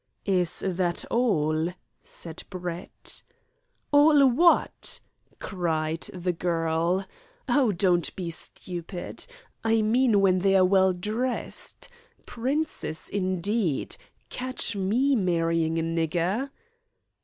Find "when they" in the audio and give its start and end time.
10.19-10.55